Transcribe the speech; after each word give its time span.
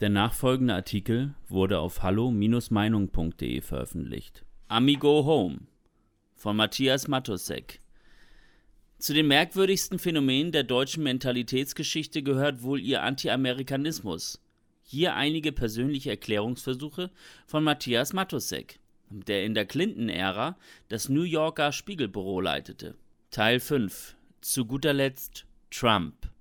Der 0.00 0.08
nachfolgende 0.08 0.74
Artikel 0.74 1.34
wurde 1.48 1.78
auf 1.78 2.02
hallo-meinung.de 2.02 3.60
veröffentlicht. 3.60 4.44
Amigo 4.66 5.24
Home 5.24 5.60
von 6.34 6.56
Matthias 6.56 7.06
Matosek. 7.06 7.80
Zu 8.98 9.14
den 9.14 9.28
merkwürdigsten 9.28 10.00
Phänomenen 10.00 10.50
der 10.50 10.64
deutschen 10.64 11.04
Mentalitätsgeschichte 11.04 12.24
gehört 12.24 12.62
wohl 12.64 12.80
ihr 12.80 13.04
Anti-Amerikanismus. 13.04 14.42
Hier 14.82 15.14
einige 15.14 15.52
persönliche 15.52 16.10
Erklärungsversuche 16.10 17.10
von 17.46 17.62
Matthias 17.62 18.12
Matosek, 18.12 18.80
der 19.10 19.44
in 19.44 19.54
der 19.54 19.64
Clinton-Ära 19.64 20.58
das 20.88 21.08
New 21.08 21.22
Yorker 21.22 21.70
Spiegelbüro 21.70 22.40
leitete. 22.40 22.96
Teil 23.30 23.60
5. 23.60 24.16
Zu 24.40 24.66
guter 24.66 24.92
Letzt 24.92 25.46
Trump. 25.70 26.33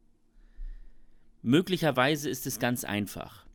Möglicherweise 1.45 2.29
ist 2.29 2.47
es 2.47 2.57
ganz 2.57 2.85
einfach. 2.85 3.45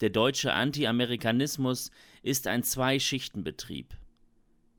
Der 0.00 0.08
deutsche 0.08 0.54
Anti-Amerikanismus 0.54 1.90
ist 2.22 2.46
ein 2.46 2.62
Zwei-Schichten-Betrieb. 2.62 3.94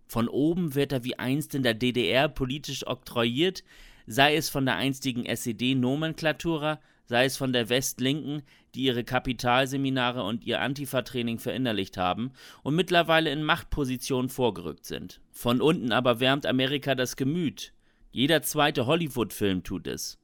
Von 0.08 0.28
oben 0.28 0.74
wird 0.74 0.92
er 0.92 1.04
wie 1.04 1.20
einst 1.20 1.54
in 1.54 1.62
der 1.62 1.76
DDR 1.76 2.28
politisch 2.28 2.88
oktroyiert, 2.88 3.64
sei 4.08 4.36
es 4.36 4.50
von 4.50 4.66
der 4.66 4.78
einstigen 4.78 5.28
SED-Nomenklatura, 5.28 6.80
sei 7.06 7.26
es 7.26 7.38
von 7.38 7.54
der 7.54 7.70
Westlinken, 7.70 8.42
die 8.74 8.82
ihre 8.82 9.04
Kapitalseminare 9.04 10.24
und 10.24 10.44
ihr 10.44 10.60
Antifa-Training 10.60 11.38
verinnerlicht 11.38 11.98
haben 11.98 12.32
und 12.64 12.76
mittlerweile 12.76 13.30
in 13.30 13.44
Machtpositionen 13.44 14.30
vorgerückt 14.30 14.88
sind. 14.88 15.22
Von 15.32 15.62
unten 15.62 15.92
aber 15.92 16.20
wärmt 16.20 16.48
Amerika 16.48 16.96
das 16.96 17.16
Gemüt. 17.16 17.74
Jeder 18.10 18.42
zweite 18.42 18.88
Hollywood-Film 18.88 19.64
tut 19.64 19.86
es, 19.86 20.18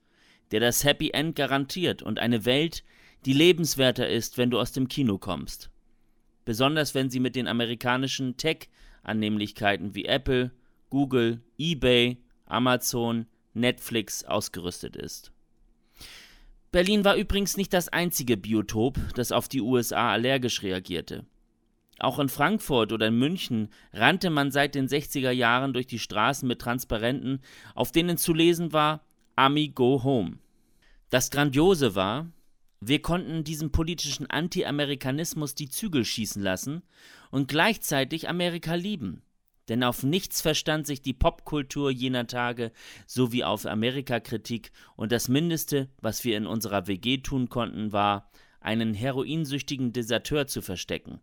der 0.52 0.60
das 0.60 0.84
Happy 0.84 1.12
End 1.12 1.36
garantiert 1.36 2.02
und 2.02 2.20
eine 2.20 2.46
Welt, 2.46 2.84
die 3.26 3.34
lebenswerter 3.34 4.08
ist, 4.08 4.38
wenn 4.38 4.52
du 4.52 4.60
aus 4.60 4.72
dem 4.72 4.88
Kino 4.88 5.18
kommst. 5.18 5.70
Besonders 6.46 6.94
wenn 6.94 7.10
sie 7.10 7.20
mit 7.20 7.36
den 7.36 7.48
amerikanischen 7.48 8.38
Tech-Annehmlichkeiten 8.38 9.96
wie 9.96 10.06
Apple, 10.06 10.52
Google, 10.90 11.42
eBay, 11.58 12.18
Amazon, 12.46 13.26
Netflix 13.54 14.24
ausgerüstet 14.24 14.96
ist. 14.96 15.32
Berlin 16.72 17.06
war 17.06 17.16
übrigens 17.16 17.58
nicht 17.58 17.74
das 17.74 17.90
einzige 17.90 18.38
Biotop, 18.38 19.00
das 19.16 19.32
auf 19.32 19.48
die 19.48 19.62
USA 19.62 20.12
allergisch 20.12 20.62
reagierte. 20.62 21.26
Auch 22.00 22.20
in 22.20 22.28
Frankfurt 22.28 22.92
oder 22.92 23.08
in 23.08 23.18
München 23.18 23.70
rannte 23.94 24.30
man 24.30 24.52
seit 24.52 24.76
den 24.76 24.88
60er 24.88 25.32
Jahren 25.32 25.72
durch 25.72 25.88
die 25.88 26.00
Straßen 26.00 26.46
mit 26.46 26.60
Transparenten, 26.60 27.40
auf 27.74 27.94
denen 27.94 28.18
zu 28.18 28.34
lesen 28.34 28.74
war 28.74 29.05
Ami 29.38 29.68
Go 29.68 30.02
Home. 30.06 30.38
Das 31.10 31.30
Grandiose 31.30 31.94
war, 31.94 32.32
wir 32.80 33.02
konnten 33.02 33.44
diesem 33.44 33.70
politischen 33.70 34.30
Anti-Amerikanismus 34.30 35.56
die 35.56 35.68
Zügel 35.68 36.06
schießen 36.06 36.42
lassen 36.42 36.84
und 37.32 37.50
gleichzeitig 37.50 38.30
Amerika 38.30 38.76
lieben. 38.76 39.24
Denn 39.68 39.84
auf 39.84 40.04
nichts 40.04 40.42
verstand 40.42 40.88
sich 40.88 41.02
die 41.02 41.14
Popkultur 41.14 41.92
jener 41.92 42.28
Tage 42.28 42.72
sowie 43.08 43.44
auf 43.44 43.66
Amerikakritik 43.66 44.72
und 44.96 45.12
das 45.12 45.28
Mindeste, 45.28 45.90
was 46.00 46.24
wir 46.24 46.38
in 46.38 46.48
unserer 46.48 46.88
WG 46.88 47.18
tun 47.18 47.50
konnten, 47.50 47.92
war, 47.92 48.32
einen 48.62 48.94
heroinsüchtigen 48.94 49.92
Deserteur 49.92 50.48
zu 50.48 50.62
verstecken. 50.62 51.20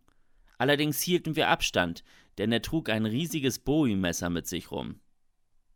Allerdings 0.59 1.01
hielten 1.01 1.35
wir 1.35 1.47
Abstand, 1.47 2.03
denn 2.37 2.51
er 2.51 2.61
trug 2.61 2.89
ein 2.89 3.07
riesiges 3.07 3.57
Bowie-Messer 3.57 4.29
mit 4.29 4.45
sich 4.45 4.69
rum. 4.69 4.99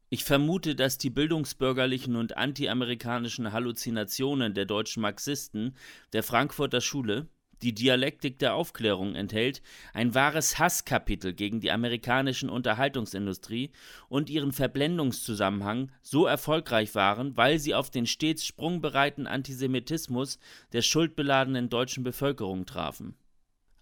Ich 0.10 0.24
vermute, 0.24 0.74
dass 0.74 0.98
die 0.98 1.10
bildungsbürgerlichen 1.10 2.16
und 2.16 2.38
antiamerikanischen 2.38 3.52
Halluzinationen 3.52 4.54
der 4.54 4.64
deutschen 4.64 5.02
Marxisten 5.02 5.76
der 6.14 6.24
Frankfurter 6.24 6.80
Schule, 6.80 7.28
die 7.62 7.74
Dialektik 7.74 8.40
der 8.40 8.54
Aufklärung 8.54 9.16
enthält, 9.16 9.62
ein 9.94 10.16
wahres 10.16 10.60
Hasskapitel 10.60 11.34
gegen 11.34 11.60
die 11.60 11.72
amerikanischen 11.72 12.50
Unterhaltungsindustrie 12.50 13.72
und 14.08 14.30
ihren 14.30 14.54
Verblendungszusammenhang 14.54 15.92
so 16.02 16.26
erfolgreich 16.26 16.96
waren, 16.96 17.36
weil 17.36 17.60
sie 17.60 17.76
auf 17.76 17.90
den 17.90 18.06
stets 18.06 18.46
sprungbereiten 18.46 19.28
Antisemitismus 19.28 20.40
der 20.72 20.84
schuldbeladenen 20.84 21.68
deutschen 21.68 22.06
Bevölkerung 22.06 22.66
trafen 22.66 23.18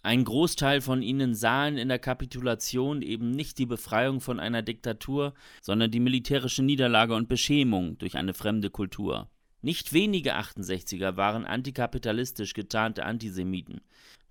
ein 0.06 0.22
Großteil 0.22 0.82
von 0.82 1.02
ihnen 1.02 1.34
sahen 1.34 1.76
in 1.76 1.88
der 1.88 1.98
Kapitulation 1.98 3.02
eben 3.02 3.32
nicht 3.32 3.58
die 3.58 3.66
Befreiung 3.66 4.20
von 4.20 4.38
einer 4.38 4.62
Diktatur, 4.62 5.34
sondern 5.60 5.90
die 5.90 5.98
militärische 5.98 6.62
Niederlage 6.62 7.12
und 7.12 7.28
Beschämung 7.28 7.98
durch 7.98 8.16
eine 8.16 8.32
fremde 8.32 8.70
Kultur. 8.70 9.28
Nicht 9.62 9.92
wenige 9.92 10.36
68er 10.36 11.16
waren 11.16 11.44
antikapitalistisch 11.44 12.54
getarnte 12.54 13.04
Antisemiten. 13.04 13.80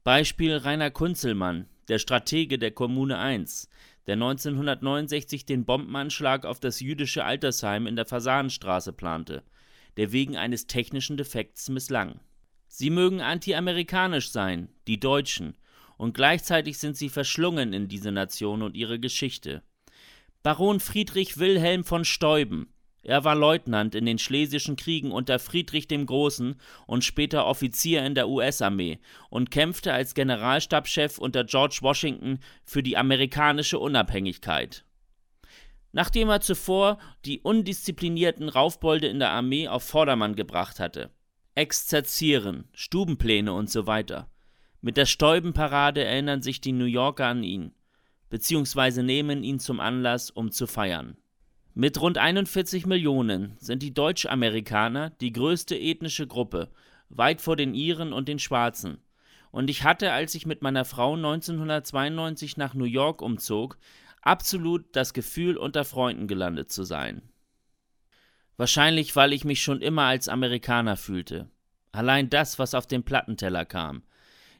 Beispiel 0.05 0.55
Rainer 0.55 0.91
Kunzelmann, 0.91 1.67
der 1.89 1.99
Stratege 1.99 2.57
der 2.57 2.71
Kommune 2.71 3.17
1, 3.17 3.67
der 4.07 4.13
1969 4.13 5.45
den 5.45 5.65
Bombenanschlag 5.65 6.45
auf 6.45 6.61
das 6.61 6.79
jüdische 6.79 7.25
Altersheim 7.25 7.85
in 7.85 7.97
der 7.97 8.05
Fasanenstraße 8.05 8.93
plante, 8.93 9.43
der 9.97 10.13
wegen 10.13 10.37
eines 10.37 10.67
technischen 10.67 11.17
Defekts 11.17 11.67
misslang. 11.67 12.21
Sie 12.69 12.89
mögen 12.89 13.19
antiamerikanisch 13.19 14.31
sein, 14.31 14.69
die 14.87 15.01
Deutschen, 15.01 15.55
und 15.97 16.13
gleichzeitig 16.13 16.77
sind 16.77 16.97
sie 16.97 17.09
verschlungen 17.09 17.73
in 17.73 17.87
diese 17.87 18.11
Nation 18.11 18.61
und 18.61 18.75
ihre 18.75 18.99
Geschichte. 18.99 19.63
Baron 20.43 20.79
Friedrich 20.79 21.37
Wilhelm 21.39 21.83
von 21.83 22.05
Steuben. 22.05 22.69
Er 23.05 23.23
war 23.23 23.35
Leutnant 23.35 23.93
in 23.93 24.05
den 24.07 24.17
Schlesischen 24.17 24.75
Kriegen 24.75 25.11
unter 25.11 25.37
Friedrich 25.37 25.87
dem 25.87 26.07
Großen 26.07 26.55
und 26.87 27.03
später 27.03 27.45
Offizier 27.45 28.03
in 28.03 28.15
der 28.15 28.27
US-Armee 28.27 28.99
und 29.29 29.51
kämpfte 29.51 29.93
als 29.93 30.15
Generalstabschef 30.15 31.19
unter 31.19 31.43
George 31.43 31.79
Washington 31.81 32.39
für 32.63 32.81
die 32.81 32.97
amerikanische 32.97 33.77
Unabhängigkeit. 33.77 34.85
Nachdem 35.91 36.29
er 36.29 36.41
zuvor 36.41 36.97
die 37.25 37.39
undisziplinierten 37.41 38.49
Raufbolde 38.49 39.07
in 39.07 39.19
der 39.19 39.29
Armee 39.29 39.67
auf 39.67 39.83
Vordermann 39.83 40.35
gebracht 40.35 40.79
hatte. 40.79 41.11
Exzerzieren, 41.53 42.67
Stubenpläne 42.73 43.53
und 43.53 43.69
so 43.69 43.85
weiter. 43.85 44.29
Mit 44.85 44.97
der 44.97 45.07
Stäubenparade 45.07 46.03
erinnern 46.03 46.43
sich 46.43 46.61
die 46.61 46.71
New 46.71 46.85
Yorker 46.85 47.25
an 47.25 47.41
ihn, 47.41 47.73
beziehungsweise 48.29 49.01
nehmen 49.01 49.43
ihn 49.43 49.57
zum 49.57 49.79
Anlass, 49.79 50.29
um 50.29 50.51
zu 50.51 50.67
feiern. 50.67 51.17
Mit 51.73 51.99
rund 51.99 52.19
41 52.19 52.85
Millionen 52.85 53.57
sind 53.57 53.81
die 53.81 53.95
Deutschamerikaner 53.95 55.09
die 55.21 55.31
größte 55.31 55.75
ethnische 55.75 56.27
Gruppe, 56.27 56.69
weit 57.09 57.41
vor 57.41 57.55
den 57.55 57.73
Iren 57.73 58.13
und 58.13 58.27
den 58.27 58.37
Schwarzen. 58.37 58.99
Und 59.49 59.71
ich 59.71 59.83
hatte, 59.83 60.11
als 60.11 60.35
ich 60.35 60.45
mit 60.45 60.61
meiner 60.61 60.85
Frau 60.85 61.15
1992 61.15 62.55
nach 62.55 62.75
New 62.75 62.85
York 62.85 63.23
umzog, 63.23 63.79
absolut 64.21 64.85
das 64.95 65.15
Gefühl, 65.15 65.57
unter 65.57 65.83
Freunden 65.83 66.27
gelandet 66.27 66.71
zu 66.71 66.83
sein. 66.83 67.23
Wahrscheinlich, 68.55 69.15
weil 69.15 69.33
ich 69.33 69.45
mich 69.45 69.63
schon 69.63 69.81
immer 69.81 70.03
als 70.03 70.29
Amerikaner 70.29 70.95
fühlte. 70.95 71.49
Allein 71.91 72.29
das, 72.29 72.59
was 72.59 72.75
auf 72.75 72.85
den 72.85 73.01
Plattenteller 73.01 73.65
kam– 73.65 74.03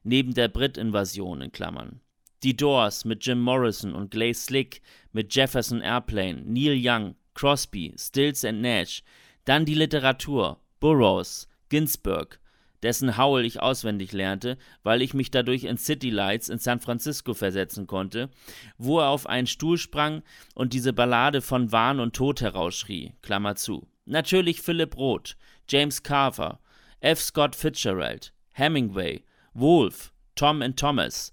neben 0.05 0.33
der 0.33 0.47
Brit-Invasion 0.47 1.41
in 1.41 1.51
Klammern. 1.51 1.99
Die 2.43 2.55
Doors 2.55 3.03
mit 3.05 3.25
Jim 3.25 3.39
Morrison 3.39 3.93
und 3.93 4.11
Glaze 4.11 4.39
Slick 4.39 4.81
mit 5.11 5.33
Jefferson 5.35 5.81
Airplane, 5.81 6.43
Neil 6.45 6.77
Young, 6.79 7.15
Crosby, 7.33 7.93
Stills 7.97 8.45
and 8.45 8.61
Nash, 8.61 9.03
dann 9.43 9.65
die 9.65 9.73
Literatur, 9.73 10.61
Burroughs, 10.79 11.47
Ginsberg, 11.69 12.39
dessen 12.83 13.17
Howl 13.17 13.43
ich 13.45 13.61
auswendig 13.61 14.11
lernte, 14.11 14.57
weil 14.83 15.01
ich 15.01 15.15
mich 15.15 15.31
dadurch 15.31 15.63
in 15.63 15.77
City 15.77 16.11
Lights 16.11 16.49
in 16.49 16.59
San 16.59 16.79
Francisco 16.79 17.33
versetzen 17.33 17.87
konnte, 17.87 18.29
wo 18.77 18.99
er 18.99 19.09
auf 19.09 19.27
einen 19.27 19.47
Stuhl 19.47 19.79
sprang 19.79 20.21
und 20.53 20.73
diese 20.73 20.93
Ballade 20.93 21.41
von 21.41 21.71
Wahn 21.71 21.99
und 21.99 22.15
Tod 22.15 22.41
herausschrie, 22.41 23.13
Klammer 23.23 23.55
zu. 23.55 23.87
Natürlich 24.05 24.61
Philip 24.61 24.95
Roth, 24.97 25.35
James 25.67 26.03
Carver, 26.03 26.59
F. 26.99 27.19
Scott 27.21 27.55
Fitzgerald, 27.55 28.33
Hemingway, 28.51 29.23
Wolf, 29.55 30.11
Tom 30.35 30.61
and 30.61 30.77
Thomas 30.77 31.31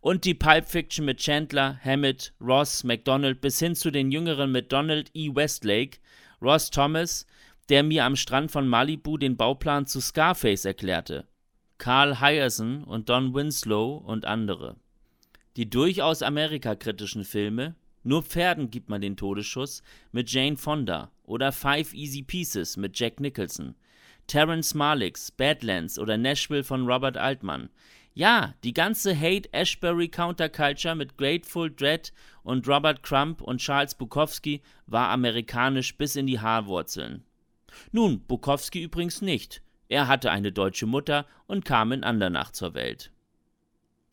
und 0.00 0.24
die 0.24 0.32
Pulp 0.32 0.66
Fiction 0.66 1.04
mit 1.04 1.18
Chandler, 1.18 1.78
Hammett, 1.84 2.32
Ross, 2.40 2.82
McDonald 2.82 3.42
bis 3.42 3.58
hin 3.58 3.74
zu 3.74 3.90
den 3.90 4.10
jüngeren 4.10 4.50
mit 4.50 4.72
Donald 4.72 5.10
E. 5.12 5.28
Westlake, 5.34 5.98
Ross 6.40 6.70
Thomas, 6.70 7.26
der 7.68 7.82
mir 7.82 8.06
am 8.06 8.16
Strand 8.16 8.50
von 8.50 8.66
Malibu 8.66 9.18
den 9.18 9.36
Bauplan 9.36 9.86
zu 9.86 10.00
Scarface 10.00 10.64
erklärte, 10.64 11.26
Carl 11.76 12.20
Hyerson 12.22 12.84
und 12.84 13.10
Don 13.10 13.34
Winslow 13.34 13.98
und 13.98 14.24
andere. 14.24 14.76
Die 15.56 15.68
durchaus 15.68 16.22
amerikakritischen 16.22 17.24
Filme 17.24 17.74
Nur 18.02 18.22
Pferden 18.22 18.70
gibt 18.70 18.88
man 18.88 19.02
den 19.02 19.18
Todesschuss 19.18 19.82
mit 20.10 20.32
Jane 20.32 20.56
Fonda 20.56 21.10
oder 21.24 21.52
Five 21.52 21.92
Easy 21.92 22.22
Pieces 22.22 22.78
mit 22.78 22.98
Jack 22.98 23.20
Nicholson– 23.20 23.74
Terrence 24.28 24.74
Malicks 24.74 25.32
Badlands 25.32 25.98
oder 25.98 26.16
Nashville 26.16 26.62
von 26.62 26.86
Robert 26.86 27.16
Altman. 27.16 27.70
Ja, 28.14 28.54
die 28.62 28.74
ganze 28.74 29.18
Hate-Ashbury 29.18 30.08
Counterculture 30.08 30.94
mit 30.94 31.16
Grateful 31.16 31.70
Dread 31.70 32.12
und 32.42 32.68
Robert 32.68 33.02
Crump 33.02 33.40
und 33.40 33.58
Charles 33.58 33.94
Bukowski 33.94 34.60
war 34.86 35.08
amerikanisch 35.08 35.96
bis 35.96 36.14
in 36.14 36.26
die 36.26 36.40
Haarwurzeln. 36.40 37.24
Nun, 37.90 38.20
Bukowski 38.20 38.82
übrigens 38.82 39.22
nicht. 39.22 39.62
Er 39.88 40.08
hatte 40.08 40.30
eine 40.30 40.52
deutsche 40.52 40.86
Mutter 40.86 41.26
und 41.46 41.64
kam 41.64 41.92
in 41.92 42.04
Andernach 42.04 42.50
zur 42.50 42.74
Welt. 42.74 43.10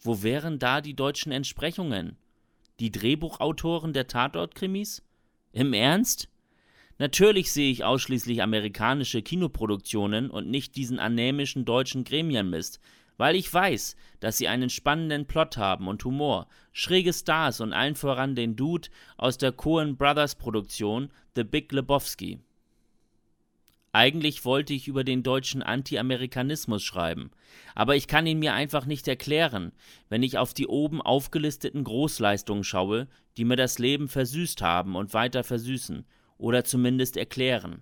Wo 0.01 0.23
wären 0.23 0.59
da 0.59 0.81
die 0.81 0.95
deutschen 0.95 1.31
Entsprechungen? 1.31 2.15
Die 2.79 2.91
Drehbuchautoren 2.91 3.91
der 3.91 4.07
Tatortkrimis? 4.07 5.03
Im 5.51 5.73
Ernst? 5.73 6.29
Natürlich 6.97 7.51
sehe 7.51 7.71
ich 7.71 7.83
ausschließlich 7.83 8.41
amerikanische 8.41 9.21
Kinoproduktionen 9.21 10.29
und 10.29 10.49
nicht 10.49 10.77
diesen 10.77 10.97
anämischen 10.97 11.65
deutschen 11.65 12.05
Gremienmist, 12.05 12.79
weil 13.17 13.35
ich 13.35 13.53
weiß, 13.53 13.97
dass 14.21 14.37
sie 14.37 14.47
einen 14.47 14.69
spannenden 14.69 15.25
Plot 15.25 15.57
haben 15.57 15.89
und 15.89 16.03
Humor, 16.05 16.47
schräge 16.71 17.11
Stars 17.11 17.59
und 17.59 17.73
allen 17.73 17.95
voran 17.95 18.35
den 18.35 18.55
Dude 18.55 18.89
aus 19.17 19.37
der 19.37 19.51
Coen 19.51 19.97
Brothers 19.97 20.35
Produktion 20.35 21.09
The 21.35 21.43
Big 21.43 21.71
Lebowski. 21.73 22.39
Eigentlich 23.91 24.43
wollte 24.43 24.73
ich 24.73 24.89
über 24.89 25.05
den 25.05 25.23
deutschen 25.23 25.63
Anti-Amerikanismus 25.63 26.83
schreiben, 26.83 27.31
aber 27.75 27.95
ich 27.95 28.07
kann 28.07 28.27
ihn 28.27 28.39
mir 28.39 28.53
einfach 28.53 28.85
nicht 28.85 29.07
erklären, 29.07 29.71
wenn 30.09 30.23
ich 30.23 30.37
auf 30.37 30.53
die 30.53 30.67
oben 30.67 31.01
aufgelisteten 31.01 31.83
Großleistungen 31.83 32.65
schaue, 32.65 33.07
die 33.37 33.45
mir 33.45 33.55
das 33.55 33.79
Leben 33.79 34.09
versüßt 34.09 34.61
haben 34.61 34.95
und 34.95 35.13
weiter 35.13 35.43
versüßen 35.45 36.05
oder 36.37 36.63
zumindest 36.63 37.17
erklären. 37.17 37.81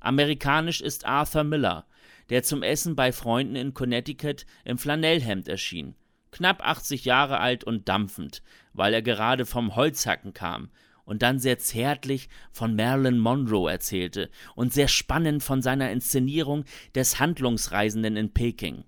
Amerikanisch 0.00 0.80
ist 0.80 1.06
Arthur 1.06 1.44
Miller, 1.44 1.86
der 2.28 2.42
zum 2.42 2.62
Essen 2.62 2.96
bei 2.96 3.12
Freunden 3.12 3.56
in 3.56 3.74
Connecticut 3.74 4.46
im 4.64 4.78
Flanellhemd 4.78 5.48
erschien, 5.48 5.94
knapp 6.30 6.66
80 6.66 7.04
Jahre 7.04 7.38
alt 7.38 7.64
und 7.64 7.88
dampfend, 7.88 8.42
weil 8.72 8.94
er 8.94 9.02
gerade 9.02 9.46
vom 9.46 9.76
Holzhacken 9.76 10.32
kam 10.32 10.70
und 11.04 11.22
dann 11.22 11.38
sehr 11.38 11.58
zärtlich 11.58 12.28
von 12.50 12.74
Marilyn 12.74 13.18
Monroe 13.18 13.70
erzählte 13.70 14.30
und 14.54 14.72
sehr 14.72 14.88
spannend 14.88 15.42
von 15.42 15.62
seiner 15.62 15.90
Inszenierung 15.90 16.64
des 16.94 17.18
Handlungsreisenden 17.20 18.16
in 18.16 18.32
Peking. 18.32 18.84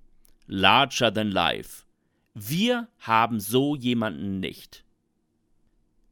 Larger 0.47 1.13
than 1.13 1.31
life. 1.31 1.85
Wir 2.35 2.89
haben 2.99 3.41
so 3.41 3.77
jemanden 3.77 4.41
nicht. 4.41 4.84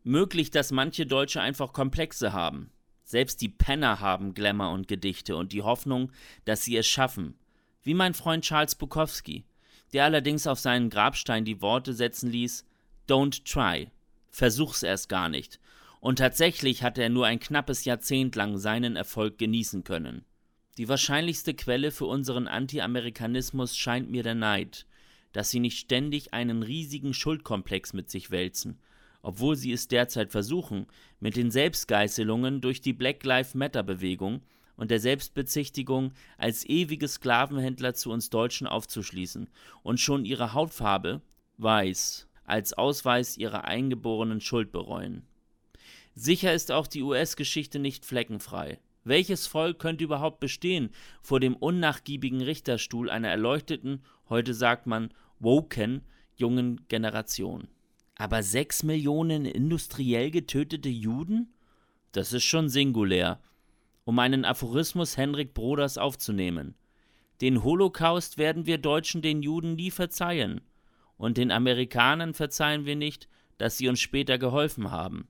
Möglich, 0.04 0.50
dass 0.50 0.72
manche 0.72 1.06
Deutsche 1.06 1.40
einfach 1.40 1.72
Komplexe 1.72 2.32
haben. 2.32 2.70
Selbst 3.04 3.40
die 3.40 3.48
Penner 3.48 4.00
haben 4.00 4.34
Glamour 4.34 4.70
und 4.70 4.88
Gedichte 4.88 5.36
und 5.36 5.52
die 5.52 5.62
Hoffnung, 5.62 6.10
dass 6.44 6.64
sie 6.64 6.76
es 6.76 6.86
schaffen. 6.86 7.34
Wie 7.82 7.94
mein 7.94 8.14
Freund 8.14 8.44
Charles 8.44 8.74
Bukowski, 8.74 9.44
der 9.92 10.04
allerdings 10.04 10.46
auf 10.46 10.58
seinen 10.58 10.90
Grabstein 10.90 11.44
die 11.44 11.60
Worte 11.60 11.94
setzen 11.94 12.30
ließ: 12.30 12.64
Don't 13.08 13.44
try. 13.44 13.90
Versuch's 14.30 14.82
erst 14.82 15.08
gar 15.08 15.28
nicht 15.28 15.60
und 16.02 16.16
tatsächlich 16.16 16.82
hat 16.82 16.98
er 16.98 17.10
nur 17.10 17.26
ein 17.26 17.38
knappes 17.38 17.84
Jahrzehnt 17.84 18.34
lang 18.34 18.58
seinen 18.58 18.96
Erfolg 18.96 19.38
genießen 19.38 19.84
können. 19.84 20.24
Die 20.76 20.88
wahrscheinlichste 20.88 21.54
Quelle 21.54 21.92
für 21.92 22.06
unseren 22.06 22.48
Anti-Amerikanismus 22.48 23.76
scheint 23.76 24.10
mir 24.10 24.24
der 24.24 24.34
Neid, 24.34 24.84
dass 25.32 25.50
sie 25.50 25.60
nicht 25.60 25.78
ständig 25.78 26.34
einen 26.34 26.64
riesigen 26.64 27.14
Schuldkomplex 27.14 27.92
mit 27.92 28.10
sich 28.10 28.32
wälzen, 28.32 28.80
obwohl 29.22 29.56
sie 29.56 29.72
es 29.72 29.88
derzeit 29.88 30.30
versuchen, 30.30 30.86
mit 31.20 31.36
den 31.36 31.50
Selbstgeißelungen 31.50 32.60
durch 32.60 32.80
die 32.80 32.92
Black 32.92 33.24
Lives 33.24 33.54
Matter 33.54 33.82
Bewegung 33.82 34.42
und 34.76 34.90
der 34.90 35.00
Selbstbezichtigung 35.00 36.12
als 36.38 36.68
ewige 36.68 37.08
Sklavenhändler 37.08 37.94
zu 37.94 38.10
uns 38.10 38.30
Deutschen 38.30 38.66
aufzuschließen 38.66 39.48
und 39.82 40.00
schon 40.00 40.24
ihre 40.24 40.54
Hautfarbe, 40.54 41.22
weiß, 41.58 42.28
als 42.44 42.72
Ausweis 42.72 43.36
ihrer 43.36 43.64
eingeborenen 43.64 44.40
Schuld 44.40 44.72
bereuen. 44.72 45.22
Sicher 46.14 46.52
ist 46.52 46.72
auch 46.72 46.86
die 46.86 47.02
US-Geschichte 47.02 47.78
nicht 47.78 48.04
fleckenfrei. 48.04 48.80
Welches 49.04 49.46
Volk 49.46 49.78
könnte 49.78 50.04
überhaupt 50.04 50.40
bestehen 50.40 50.90
vor 51.22 51.40
dem 51.40 51.56
unnachgiebigen 51.56 52.42
Richterstuhl 52.42 53.10
einer 53.10 53.28
erleuchteten, 53.28 54.02
heute 54.28 54.54
sagt 54.54 54.86
man 54.86 55.12
woken, 55.40 56.02
jungen 56.36 56.86
Generation? 56.88 57.68
Aber 58.22 58.44
sechs 58.44 58.84
Millionen 58.84 59.46
industriell 59.46 60.30
getötete 60.30 60.88
Juden? 60.88 61.52
Das 62.12 62.32
ist 62.32 62.44
schon 62.44 62.68
singulär. 62.68 63.40
Um 64.04 64.20
einen 64.20 64.44
Aphorismus 64.44 65.16
Henrik 65.16 65.54
Broders 65.54 65.98
aufzunehmen. 65.98 66.76
Den 67.40 67.64
Holocaust 67.64 68.38
werden 68.38 68.64
wir 68.64 68.78
Deutschen 68.78 69.22
den 69.22 69.42
Juden 69.42 69.74
nie 69.74 69.90
verzeihen. 69.90 70.60
Und 71.16 71.36
den 71.36 71.50
Amerikanern 71.50 72.32
verzeihen 72.32 72.86
wir 72.86 72.94
nicht, 72.94 73.26
dass 73.58 73.76
sie 73.76 73.88
uns 73.88 73.98
später 73.98 74.38
geholfen 74.38 74.92
haben. 74.92 75.26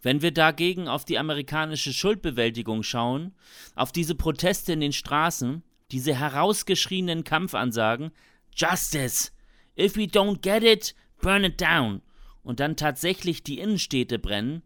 Wenn 0.00 0.22
wir 0.22 0.30
dagegen 0.30 0.86
auf 0.86 1.04
die 1.04 1.18
amerikanische 1.18 1.92
Schuldbewältigung 1.92 2.84
schauen, 2.84 3.34
auf 3.74 3.90
diese 3.90 4.14
Proteste 4.14 4.74
in 4.74 4.80
den 4.80 4.92
Straßen, 4.92 5.64
diese 5.90 6.14
herausgeschrienen 6.14 7.24
Kampfansagen, 7.24 8.12
Justice! 8.54 9.32
If 9.76 9.96
we 9.96 10.04
don't 10.04 10.40
get 10.40 10.62
it, 10.62 10.94
burn 11.20 11.44
it 11.44 11.60
down! 11.60 12.02
und 12.42 12.60
dann 12.60 12.76
tatsächlich 12.76 13.42
die 13.42 13.58
Innenstädte 13.58 14.20
brennen, 14.20 14.62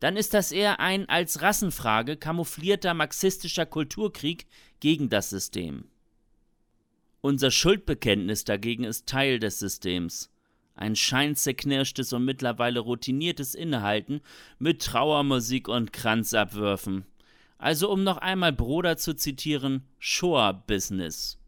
dann 0.00 0.16
ist 0.16 0.34
das 0.34 0.50
eher 0.50 0.80
ein 0.80 1.08
als 1.08 1.42
Rassenfrage 1.42 2.16
kamouflierter 2.16 2.92
marxistischer 2.92 3.66
Kulturkrieg 3.66 4.46
gegen 4.80 5.10
das 5.10 5.30
System. 5.30 5.84
Unser 7.20 7.52
Schuldbekenntnis 7.52 8.44
dagegen 8.44 8.82
ist 8.82 9.06
Teil 9.06 9.38
des 9.38 9.60
Systems 9.60 10.30
ein 10.80 10.96
scheinzerknirschtes 10.96 12.12
und 12.14 12.24
mittlerweile 12.24 12.80
routiniertes 12.80 13.54
Innehalten 13.54 14.22
mit 14.58 14.82
Trauermusik 14.82 15.68
und 15.68 15.92
Kranzabwürfen. 15.92 17.04
Also 17.58 17.90
um 17.90 18.02
noch 18.02 18.16
einmal 18.16 18.52
Broder 18.52 18.96
zu 18.96 19.14
zitieren, 19.14 19.84
Shoah-Business. 19.98 21.38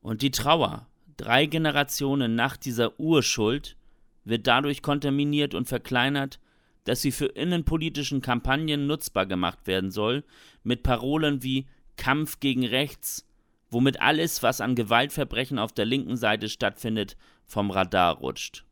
Und 0.00 0.22
die 0.22 0.30
Trauer, 0.30 0.86
drei 1.20 1.46
Generationen 1.46 2.34
nach 2.34 2.56
dieser 2.56 2.98
Urschuld, 2.98 3.76
wird 4.24 4.46
dadurch 4.46 4.82
kontaminiert 4.82 5.54
und 5.54 5.68
verkleinert, 5.68 6.40
dass 6.84 7.02
sie 7.02 7.12
für 7.12 7.26
innenpolitischen 7.26 8.22
Kampagnen 8.22 8.86
nutzbar 8.86 9.26
gemacht 9.26 9.66
werden 9.66 9.90
soll, 9.90 10.24
mit 10.62 10.82
Parolen 10.82 11.42
wie 11.42 11.66
Kampf 11.96 12.40
gegen 12.40 12.64
rechts, 12.64 13.26
womit 13.68 14.00
alles, 14.00 14.42
was 14.42 14.60
an 14.62 14.74
Gewaltverbrechen 14.74 15.58
auf 15.58 15.72
der 15.72 15.84
linken 15.84 16.16
Seite 16.16 16.48
stattfindet, 16.48 17.16
vom 17.44 17.70
Radar 17.70 18.16
rutscht. 18.16 18.64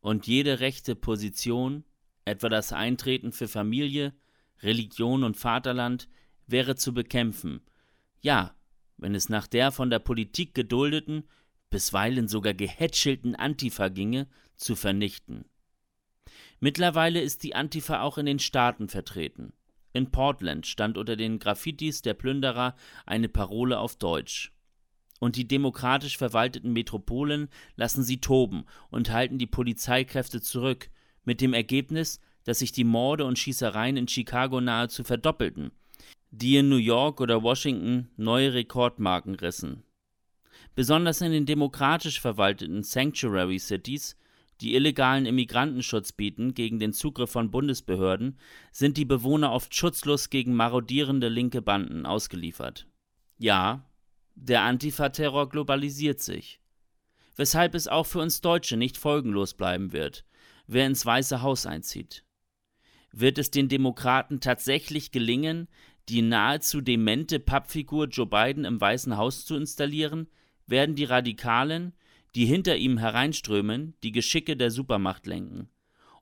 Und 0.00 0.26
jede 0.26 0.60
rechte 0.60 0.94
Position, 0.94 1.84
etwa 2.24 2.48
das 2.48 2.72
Eintreten 2.72 3.32
für 3.32 3.48
Familie, 3.48 4.14
Religion 4.62 5.24
und 5.24 5.36
Vaterland, 5.36 6.08
wäre 6.46 6.76
zu 6.76 6.94
bekämpfen. 6.94 7.60
Ja, 8.20 8.54
wenn 9.00 9.14
es 9.14 9.28
nach 9.28 9.46
der 9.46 9.72
von 9.72 9.90
der 9.90 9.98
Politik 9.98 10.54
geduldeten, 10.54 11.24
bisweilen 11.70 12.28
sogar 12.28 12.54
gehätschelten 12.54 13.34
Antifa 13.34 13.88
ginge, 13.88 14.26
zu 14.56 14.76
vernichten. 14.76 15.44
Mittlerweile 16.60 17.20
ist 17.20 17.42
die 17.42 17.54
Antifa 17.54 18.02
auch 18.02 18.18
in 18.18 18.26
den 18.26 18.38
Staaten 18.38 18.88
vertreten. 18.88 19.52
In 19.92 20.10
Portland 20.10 20.66
stand 20.66 20.98
unter 20.98 21.16
den 21.16 21.38
Graffitis 21.38 22.02
der 22.02 22.14
Plünderer 22.14 22.76
eine 23.06 23.28
Parole 23.28 23.78
auf 23.78 23.96
Deutsch. 23.96 24.52
Und 25.18 25.36
die 25.36 25.48
demokratisch 25.48 26.16
verwalteten 26.16 26.72
Metropolen 26.72 27.48
lassen 27.76 28.02
sie 28.02 28.20
toben 28.20 28.64
und 28.90 29.10
halten 29.10 29.38
die 29.38 29.46
Polizeikräfte 29.46 30.40
zurück, 30.40 30.90
mit 31.24 31.40
dem 31.40 31.52
Ergebnis, 31.52 32.20
dass 32.44 32.60
sich 32.60 32.72
die 32.72 32.84
Morde 32.84 33.24
und 33.24 33.38
Schießereien 33.38 33.96
in 33.96 34.08
Chicago 34.08 34.60
nahezu 34.60 35.04
verdoppelten, 35.04 35.72
die 36.30 36.56
in 36.56 36.68
New 36.68 36.76
York 36.76 37.20
oder 37.20 37.42
Washington 37.42 38.10
neue 38.16 38.54
Rekordmarken 38.54 39.34
rissen. 39.34 39.82
Besonders 40.74 41.20
in 41.20 41.32
den 41.32 41.46
demokratisch 41.46 42.20
verwalteten 42.20 42.82
Sanctuary 42.82 43.58
Cities 43.58 44.16
die 44.60 44.74
illegalen 44.74 45.24
Immigrantenschutz 45.24 46.12
bieten 46.12 46.52
gegen 46.52 46.78
den 46.78 46.92
Zugriff 46.92 47.30
von 47.30 47.50
Bundesbehörden, 47.50 48.38
sind 48.72 48.96
die 48.98 49.06
Bewohner 49.06 49.52
oft 49.52 49.74
schutzlos 49.74 50.28
gegen 50.28 50.54
marodierende 50.54 51.28
linke 51.28 51.62
Banden 51.62 52.04
ausgeliefert. 52.04 52.86
Ja, 53.38 53.88
der 54.34 54.62
Antifa-Terror 54.62 55.48
globalisiert 55.48 56.20
sich. 56.20 56.60
Weshalb 57.36 57.74
es 57.74 57.88
auch 57.88 58.04
für 58.04 58.18
uns 58.18 58.42
Deutsche 58.42 58.76
nicht 58.76 58.98
folgenlos 58.98 59.54
bleiben 59.54 59.92
wird, 59.92 60.26
wer 60.66 60.86
ins 60.86 61.06
Weiße 61.06 61.40
Haus 61.40 61.64
einzieht. 61.64 62.24
Wird 63.12 63.38
es 63.38 63.50
den 63.50 63.68
Demokraten 63.68 64.40
tatsächlich 64.40 65.10
gelingen, 65.10 65.68
die 66.08 66.22
nahezu 66.22 66.80
demente 66.80 67.38
Pappfigur 67.38 68.08
Joe 68.08 68.26
Biden 68.26 68.64
im 68.64 68.80
Weißen 68.80 69.16
Haus 69.16 69.44
zu 69.44 69.56
installieren, 69.56 70.28
werden 70.66 70.94
die 70.94 71.04
Radikalen, 71.04 71.92
die 72.34 72.46
hinter 72.46 72.76
ihm 72.76 72.98
hereinströmen, 72.98 73.94
die 74.02 74.12
Geschicke 74.12 74.56
der 74.56 74.70
Supermacht 74.70 75.26
lenken 75.26 75.68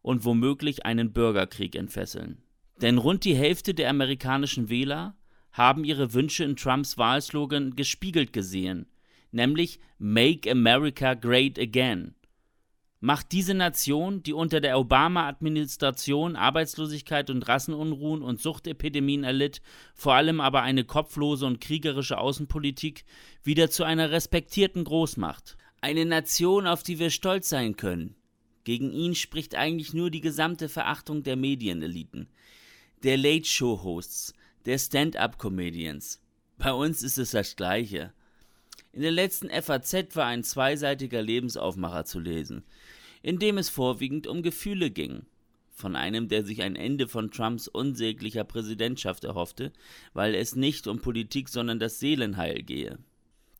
und 0.03 0.25
womöglich 0.25 0.87
einen 0.87 1.13
Bürgerkrieg 1.13 1.75
entfesseln. 1.75 2.43
Denn 2.81 2.99
rund 2.99 3.25
die 3.25 3.35
Hälfte 3.35 3.75
der 3.75 3.91
amerikanischen 3.91 4.69
Wähler 4.69 5.17
haben 5.53 5.85
ihre 5.85 6.15
Wünsche 6.15 6.45
in 6.45 6.57
Trumps 6.57 6.97
Wahlslogan 6.97 7.75
gespiegelt 7.75 8.33
gesehen, 8.33 8.87
nämlich 9.33 9.81
Make 9.99 10.51
America 10.51 11.15
Great 11.15 11.59
Again. 11.59 12.15
Macht 13.01 13.33
diese 13.33 13.55
Nation, 13.55 14.23
die 14.23 14.33
unter 14.33 14.61
der 14.61 14.79
Obama-Administration 14.79 16.37
Arbeitslosigkeit 16.37 17.31
und 17.31 17.47
Rassenunruhen 17.47 18.23
und 18.23 18.41
Suchtepidemien 18.41 19.25
erlitt, 19.25 19.61
vor 19.95 20.15
allem 20.15 20.41
aber 20.41 20.63
eine 20.63 20.85
kopflose 20.85 21.47
und 21.47 21.61
kriegerische 21.61 22.19
Außenpolitik, 22.19 23.05
wieder 23.43 23.71
zu 23.71 23.85
einer 23.85 24.11
respektierten 24.11 24.85
Großmacht. 24.85 25.57
Eine 25.81 26.07
Nation, 26.07 26.67
auf 26.67 26.83
die 26.83 26.99
wir 26.99 27.11
stolz 27.11 27.49
sein 27.49 27.77
können. 27.77 28.17
Gegen 28.65 28.93
ihn 28.93 29.15
spricht 29.15 29.55
eigentlich 29.55 29.95
nur 29.95 30.11
die 30.11 30.21
gesamte 30.21 30.69
Verachtung 30.69 31.23
der 31.23 31.37
Medieneliten, 31.37 32.29
der 33.05 33.17
Late-Show-Hosts, 33.17 34.35
der 34.67 34.79
Stand-up-Comedians. 34.79 36.21
Bei 36.59 36.73
uns 36.73 37.03
ist 37.03 37.17
es 37.17 37.31
das 37.31 37.55
Gleiche. 37.55 38.13
In 38.99 39.03
der 39.03 39.13
letzten 39.13 39.49
FAZ 39.49 40.17
war 40.17 40.27
ein 40.27 40.43
zweiseitiger 40.43 41.23
Lebensaufmacher 41.23 42.05
zu 42.05 42.19
lesen, 42.19 42.65
in 43.23 43.39
dem 43.39 43.57
es 43.57 43.69
vorwiegend 43.69 44.27
um 44.27 44.43
Gefühle 44.43 44.91
ging. 44.91 45.23
Von 45.71 45.95
einem, 45.95 46.27
der 46.27 46.45
sich 46.45 46.63
ein 46.63 46.75
Ende 46.75 47.07
von 47.07 47.31
Trumps 47.31 47.69
unsäglicher 47.69 48.43
Präsidentschaft 48.43 49.23
erhoffte, 49.23 49.73
weil 50.15 50.35
es 50.35 50.57
nicht 50.57 50.89
um 50.89 50.99
Politik, 50.99 51.49
sondern 51.49 51.79
das 51.79 52.01
Seelenheil 52.01 52.65
gehe. 52.65 52.99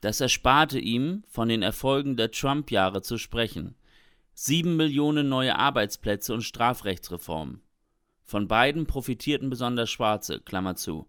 Das 0.01 0.21
ersparte 0.21 0.81
ihm, 0.81 1.23
von 1.29 1.49
den 1.49 1.63
Erfolgen 1.63 2.17
der 2.17 2.33
Trump-Jahre 2.33 3.03
zu 3.03 3.17
sprechen. 3.17 3.77
Sieben 4.35 4.77
Millionen 4.77 5.29
neue 5.29 5.55
Arbeitsplätze 5.55 6.35
und 6.35 6.43
Strafrechtsreformen. 6.43 7.61
Von 8.25 8.49
beiden 8.49 8.87
profitierten 8.87 9.51
besonders 9.51 9.89
Schwarze, 9.89 10.41
Klammer 10.41 10.75
zu. 10.75 11.07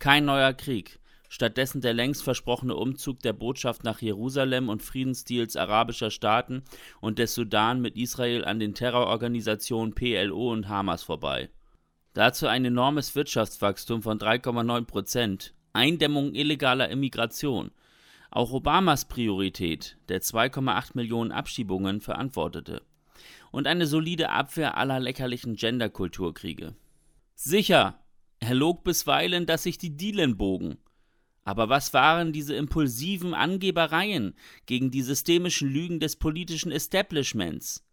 Kein 0.00 0.24
neuer 0.24 0.52
Krieg, 0.52 0.98
stattdessen 1.28 1.80
der 1.80 1.94
längst 1.94 2.22
versprochene 2.22 2.74
Umzug 2.74 3.20
der 3.20 3.32
Botschaft 3.32 3.84
nach 3.84 4.00
Jerusalem 4.00 4.68
und 4.68 4.82
Friedensdeals 4.82 5.56
arabischer 5.56 6.10
Staaten 6.10 6.62
und 7.00 7.18
des 7.18 7.34
Sudan 7.34 7.80
mit 7.80 7.96
Israel 7.96 8.44
an 8.44 8.58
den 8.58 8.74
Terrororganisationen 8.74 9.94
PLO 9.94 10.52
und 10.52 10.68
Hamas 10.68 11.02
vorbei. 11.02 11.50
Dazu 12.14 12.46
ein 12.46 12.64
enormes 12.64 13.14
Wirtschaftswachstum 13.14 14.02
von 14.02 14.18
3,9 14.18 14.86
Prozent, 14.86 15.54
Eindämmung 15.72 16.34
illegaler 16.34 16.88
Immigration, 16.88 17.70
auch 18.30 18.50
Obamas 18.52 19.04
Priorität, 19.04 19.96
der 20.08 20.20
2,8 20.20 20.90
Millionen 20.94 21.32
Abschiebungen 21.32 22.00
verantwortete, 22.00 22.82
und 23.52 23.66
eine 23.66 23.86
solide 23.86 24.30
Abwehr 24.30 24.76
aller 24.76 25.00
leckerlichen 25.00 25.54
Genderkulturkriege. 25.54 26.74
Sicher, 27.34 28.00
er 28.40 28.54
log 28.54 28.84
bisweilen, 28.84 29.46
dass 29.46 29.62
sich 29.62 29.78
die 29.78 29.96
Dielen 29.96 30.36
bogen, 30.36 30.78
aber 31.48 31.70
was 31.70 31.94
waren 31.94 32.30
diese 32.30 32.54
impulsiven 32.54 33.32
Angebereien 33.32 34.34
gegen 34.66 34.90
die 34.90 35.00
systemischen 35.00 35.70
Lügen 35.70 35.98
des 35.98 36.16
politischen 36.16 36.70
Establishments? 36.70 37.86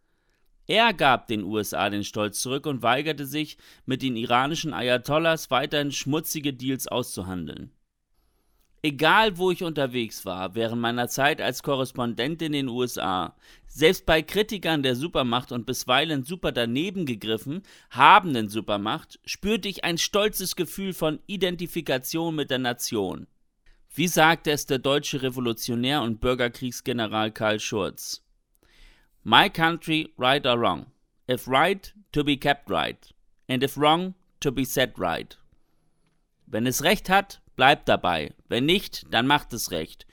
Er 0.68 0.92
gab 0.92 1.28
den 1.28 1.46
USA 1.46 1.90
den 1.90 2.04
Stolz 2.04 2.42
zurück 2.42 2.66
und 2.66 2.84
weigerte 2.84 3.26
sich, 3.26 3.58
mit 3.86 4.02
den 4.02 4.18
iranischen 4.18 4.74
Ayatollahs 4.74 5.52
weiterhin 5.52 5.94
schmutzige 5.94 6.52
Deals 6.52 6.90
auszuhandeln. 6.90 7.72
Egal 8.84 9.38
wo 9.38 9.52
ich 9.52 9.64
unterwegs 9.64 10.26
war, 10.26 10.54
während 10.54 10.82
meiner 10.82 11.08
Zeit 11.08 11.40
als 11.40 11.64
Korrespondent 11.64 12.42
in 12.42 12.52
den 12.52 12.68
USA, 12.68 13.38
selbst 13.68 14.06
bei 14.06 14.22
Kritikern 14.22 14.84
der 14.84 14.98
Supermacht 14.98 15.54
und 15.54 15.66
bisweilen 15.66 16.26
super 16.26 16.52
daneben 16.52 17.06
gegriffen, 17.06 17.64
habenden 17.90 18.50
Supermacht, 18.50 19.18
spürte 19.24 19.70
ich 19.70 19.86
ein 19.86 19.98
stolzes 19.98 20.58
Gefühl 20.58 20.92
von 20.92 21.20
Identifikation 21.26 22.36
mit 22.36 22.52
der 22.52 22.60
Nation. 22.60 23.28
Wie 23.98 24.10
sagte 24.10 24.52
es 24.52 24.66
der 24.66 24.80
deutsche 24.80 25.22
Revolutionär 25.22 26.02
und 26.02 26.20
Bürgerkriegsgeneral 26.20 27.32
Karl 27.32 27.62
Schurz? 27.62 28.26
My 29.24 29.50
country, 29.50 30.14
right 30.18 30.46
or 30.46 30.60
wrong. 30.60 30.88
If 31.32 31.48
right, 31.48 31.94
to 32.12 32.26
be 32.26 32.36
kept 32.36 32.70
right. 32.70 33.14
And 33.48 33.64
if 33.64 33.78
wrong, 33.78 34.14
to 34.42 34.52
be 34.52 34.66
set 34.66 35.00
right. 35.00 35.38
Wenn 36.46 36.68
es 36.68 36.84
Recht 36.84 37.08
hat, 37.08 37.42
bleibt 37.56 37.88
dabei. 37.88 38.34
Wenn 38.50 38.66
nicht, 38.66 39.06
dann 39.12 39.28
macht 39.28 39.54
es 39.54 39.72
Recht. 39.72 40.06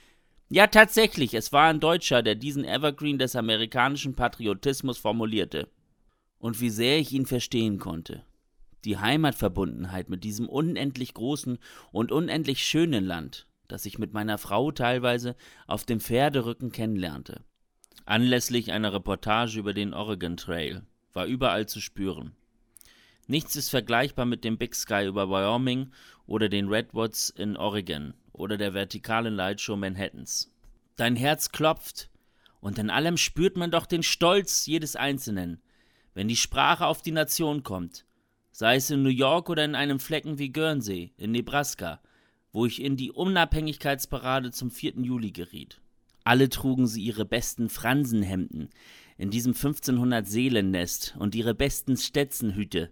Ja, 0.48 0.68
tatsächlich, 0.68 1.34
es 1.34 1.52
war 1.52 1.68
ein 1.68 1.80
Deutscher, 1.80 2.22
der 2.22 2.36
diesen 2.36 2.64
Evergreen 2.64 3.18
des 3.18 3.34
amerikanischen 3.34 4.14
Patriotismus 4.14 4.98
formulierte. 4.98 5.68
Und 6.38 6.60
wie 6.60 6.70
sehr 6.70 7.00
ich 7.00 7.10
ihn 7.10 7.26
verstehen 7.26 7.80
konnte. 7.80 8.24
Die 8.84 8.98
Heimatverbundenheit 8.98 10.08
mit 10.08 10.22
diesem 10.22 10.48
unendlich 10.48 11.14
großen 11.14 11.58
und 11.90 12.12
unendlich 12.12 12.64
schönen 12.64 13.04
Land, 13.04 13.48
das 13.72 13.86
ich 13.86 13.98
mit 13.98 14.12
meiner 14.12 14.36
Frau 14.36 14.70
teilweise 14.70 15.34
auf 15.66 15.84
dem 15.84 15.98
Pferderücken 15.98 16.72
kennenlernte. 16.72 17.42
Anlässlich 18.04 18.70
einer 18.70 18.92
Reportage 18.92 19.58
über 19.58 19.72
den 19.72 19.94
Oregon 19.94 20.36
Trail 20.36 20.82
war 21.14 21.24
überall 21.24 21.66
zu 21.66 21.80
spüren. 21.80 22.36
Nichts 23.26 23.56
ist 23.56 23.70
vergleichbar 23.70 24.26
mit 24.26 24.44
dem 24.44 24.58
Big 24.58 24.74
Sky 24.74 25.06
über 25.06 25.30
Wyoming 25.30 25.90
oder 26.26 26.50
den 26.50 26.68
Redwoods 26.68 27.30
in 27.30 27.56
Oregon 27.56 28.12
oder 28.32 28.58
der 28.58 28.74
vertikalen 28.74 29.34
Lightshow 29.34 29.76
Manhattans. 29.76 30.50
Dein 30.96 31.16
Herz 31.16 31.50
klopft 31.50 32.10
und 32.60 32.78
in 32.78 32.90
allem 32.90 33.16
spürt 33.16 33.56
man 33.56 33.70
doch 33.70 33.86
den 33.86 34.02
Stolz 34.02 34.66
jedes 34.66 34.96
Einzelnen, 34.96 35.62
wenn 36.12 36.28
die 36.28 36.36
Sprache 36.36 36.86
auf 36.86 37.00
die 37.00 37.12
Nation 37.12 37.62
kommt, 37.62 38.04
sei 38.50 38.76
es 38.76 38.90
in 38.90 39.02
New 39.02 39.08
York 39.08 39.48
oder 39.48 39.64
in 39.64 39.74
einem 39.74 39.98
Flecken 39.98 40.38
wie 40.38 40.52
Guernsey, 40.52 41.14
in 41.16 41.30
Nebraska, 41.30 42.02
wo 42.52 42.66
ich 42.66 42.82
in 42.82 42.96
die 42.96 43.10
Unabhängigkeitsparade 43.10 44.50
zum 44.50 44.70
4. 44.70 44.94
Juli 44.98 45.30
geriet. 45.30 45.80
Alle 46.24 46.48
trugen 46.48 46.86
sie 46.86 47.02
ihre 47.02 47.24
besten 47.24 47.68
Fransenhemden 47.68 48.70
in 49.18 49.30
diesem 49.30 49.54
1500 49.54 50.26
Seelennest 50.26 51.14
und 51.18 51.34
ihre 51.34 51.54
besten 51.54 51.96
Stetzenhüte. 51.96 52.90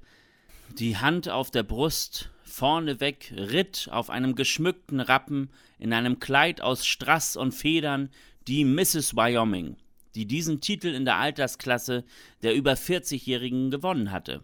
Die 0.78 0.96
Hand 0.96 1.28
auf 1.28 1.50
der 1.50 1.62
Brust, 1.62 2.30
vorneweg 2.42 3.32
ritt 3.36 3.88
auf 3.90 4.10
einem 4.10 4.34
geschmückten 4.34 5.00
Rappen 5.00 5.50
in 5.78 5.92
einem 5.92 6.20
Kleid 6.20 6.60
aus 6.60 6.86
Strass 6.86 7.36
und 7.36 7.52
Federn 7.52 8.10
die 8.46 8.64
Mrs. 8.64 9.14
Wyoming, 9.16 9.76
die 10.14 10.26
diesen 10.26 10.60
Titel 10.60 10.88
in 10.88 11.04
der 11.04 11.16
Altersklasse 11.16 12.04
der 12.42 12.54
über 12.54 12.72
40-Jährigen 12.72 13.70
gewonnen 13.70 14.10
hatte. 14.10 14.42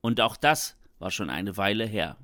Und 0.00 0.20
auch 0.20 0.36
das 0.36 0.76
war 0.98 1.10
schon 1.10 1.30
eine 1.30 1.56
Weile 1.56 1.86
her. 1.86 2.16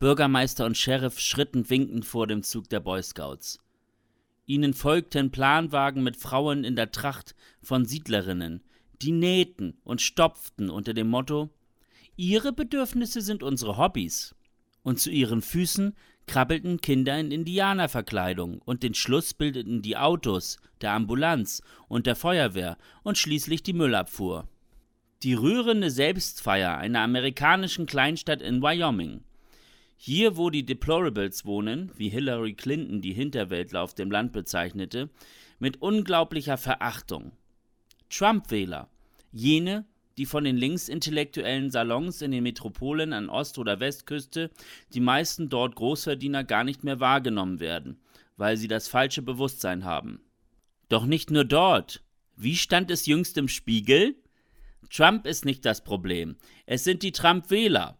Bürgermeister 0.00 0.64
und 0.64 0.78
Sheriff 0.78 1.20
schritten 1.20 1.68
winkend 1.68 2.06
vor 2.06 2.26
dem 2.26 2.42
Zug 2.42 2.70
der 2.70 2.80
Boy 2.80 3.02
Scouts. 3.02 3.58
Ihnen 4.46 4.72
folgten 4.72 5.30
Planwagen 5.30 6.02
mit 6.02 6.16
Frauen 6.16 6.64
in 6.64 6.74
der 6.74 6.90
Tracht 6.90 7.36
von 7.62 7.84
Siedlerinnen, 7.84 8.62
die 9.02 9.12
nähten 9.12 9.76
und 9.84 10.00
stopften 10.00 10.70
unter 10.70 10.94
dem 10.94 11.08
Motto 11.08 11.50
Ihre 12.16 12.54
Bedürfnisse 12.54 13.20
sind 13.20 13.42
unsere 13.42 13.76
Hobbys. 13.76 14.34
Und 14.82 14.98
zu 14.98 15.10
ihren 15.10 15.42
Füßen 15.42 15.94
krabbelten 16.26 16.80
Kinder 16.80 17.20
in 17.20 17.30
Indianerverkleidung, 17.30 18.62
und 18.62 18.82
den 18.82 18.94
Schluss 18.94 19.34
bildeten 19.34 19.82
die 19.82 19.98
Autos, 19.98 20.56
der 20.80 20.92
Ambulanz 20.92 21.60
und 21.88 22.06
der 22.06 22.16
Feuerwehr 22.16 22.78
und 23.02 23.18
schließlich 23.18 23.62
die 23.62 23.74
Müllabfuhr. 23.74 24.48
Die 25.22 25.34
rührende 25.34 25.90
Selbstfeier 25.90 26.78
einer 26.78 27.00
amerikanischen 27.00 27.84
Kleinstadt 27.84 28.40
in 28.40 28.62
Wyoming 28.62 29.24
hier, 30.02 30.38
wo 30.38 30.48
die 30.48 30.64
Deplorables 30.64 31.44
wohnen, 31.44 31.92
wie 31.94 32.08
Hillary 32.08 32.54
Clinton 32.54 33.02
die 33.02 33.12
Hinterwäldler 33.12 33.82
auf 33.82 33.92
dem 33.92 34.10
Land 34.10 34.32
bezeichnete, 34.32 35.10
mit 35.58 35.82
unglaublicher 35.82 36.56
Verachtung. 36.56 37.32
Trump-Wähler, 38.08 38.88
jene, 39.30 39.84
die 40.16 40.24
von 40.24 40.44
den 40.44 40.56
linksintellektuellen 40.56 41.70
Salons 41.70 42.22
in 42.22 42.30
den 42.30 42.44
Metropolen 42.44 43.12
an 43.12 43.28
Ost- 43.28 43.58
oder 43.58 43.78
Westküste, 43.78 44.50
die 44.94 45.00
meisten 45.00 45.50
dort 45.50 45.76
Großverdiener 45.76 46.44
gar 46.44 46.64
nicht 46.64 46.82
mehr 46.82 46.98
wahrgenommen 46.98 47.60
werden, 47.60 48.00
weil 48.38 48.56
sie 48.56 48.68
das 48.68 48.88
falsche 48.88 49.20
Bewusstsein 49.20 49.84
haben. 49.84 50.22
Doch 50.88 51.04
nicht 51.04 51.30
nur 51.30 51.44
dort. 51.44 52.02
Wie 52.36 52.56
stand 52.56 52.90
es 52.90 53.04
jüngst 53.04 53.36
im 53.36 53.48
Spiegel? 53.48 54.16
Trump 54.88 55.26
ist 55.26 55.44
nicht 55.44 55.66
das 55.66 55.84
Problem, 55.84 56.36
es 56.64 56.84
sind 56.84 57.02
die 57.02 57.12
Trump-Wähler. 57.12 57.99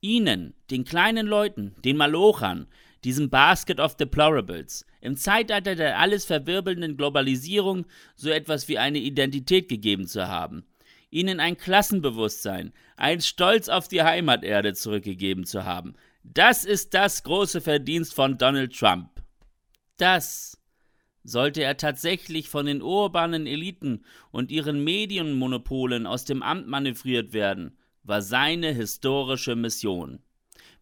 Ihnen, 0.00 0.54
den 0.70 0.84
kleinen 0.84 1.26
Leuten, 1.26 1.74
den 1.84 1.96
Malochern, 1.96 2.66
diesem 3.04 3.30
Basket 3.30 3.80
of 3.80 3.96
Deplorables, 3.96 4.86
im 5.00 5.16
Zeitalter 5.16 5.74
der 5.74 5.98
alles 5.98 6.24
verwirbelnden 6.24 6.96
Globalisierung 6.96 7.86
so 8.16 8.30
etwas 8.30 8.68
wie 8.68 8.78
eine 8.78 8.98
Identität 8.98 9.68
gegeben 9.68 10.06
zu 10.06 10.28
haben, 10.28 10.64
ihnen 11.10 11.40
ein 11.40 11.56
Klassenbewusstsein, 11.56 12.72
ein 12.96 13.20
Stolz 13.20 13.68
auf 13.68 13.88
die 13.88 14.02
Heimaterde 14.02 14.74
zurückgegeben 14.74 15.44
zu 15.44 15.64
haben, 15.64 15.94
das 16.22 16.64
ist 16.64 16.92
das 16.94 17.22
große 17.22 17.60
Verdienst 17.60 18.14
von 18.14 18.36
Donald 18.36 18.76
Trump. 18.76 19.22
Das 19.96 20.60
sollte 21.24 21.62
er 21.62 21.76
tatsächlich 21.76 22.48
von 22.48 22.66
den 22.66 22.82
urbanen 22.82 23.46
Eliten 23.46 24.04
und 24.30 24.50
ihren 24.50 24.82
Medienmonopolen 24.84 26.06
aus 26.06 26.24
dem 26.24 26.42
Amt 26.42 26.66
manövriert 26.66 27.32
werden, 27.32 27.77
war 28.08 28.22
seine 28.22 28.72
historische 28.72 29.54
Mission. 29.54 30.20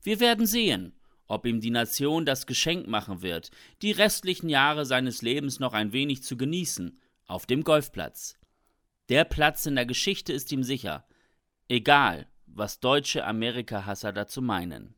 Wir 0.02 0.20
werden 0.20 0.46
sehen, 0.46 0.92
ob 1.26 1.44
ihm 1.44 1.60
die 1.60 1.70
Nation 1.70 2.24
das 2.24 2.46
Geschenk 2.46 2.86
machen 2.86 3.20
wird, 3.20 3.50
die 3.82 3.90
restlichen 3.90 4.48
Jahre 4.48 4.86
seines 4.86 5.22
Lebens 5.22 5.58
noch 5.58 5.74
ein 5.74 5.92
wenig 5.92 6.22
zu 6.22 6.36
genießen, 6.36 7.00
auf 7.26 7.44
dem 7.44 7.64
Golfplatz. 7.64 8.38
Der 9.08 9.24
Platz 9.24 9.66
in 9.66 9.74
der 9.74 9.86
Geschichte 9.86 10.32
ist 10.32 10.52
ihm 10.52 10.62
sicher, 10.62 11.04
egal 11.68 12.28
was 12.46 12.80
deutsche 12.80 13.24
Amerika-Hasser 13.24 14.12
dazu 14.12 14.40
meinen. 14.40 14.94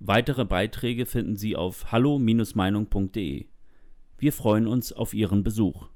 Weitere 0.00 0.44
Beiträge 0.44 1.06
finden 1.06 1.36
Sie 1.36 1.56
auf 1.56 1.90
hallo-meinung.de. 1.92 3.46
Wir 4.18 4.32
freuen 4.32 4.66
uns 4.66 4.92
auf 4.92 5.14
Ihren 5.14 5.44
Besuch. 5.44 5.88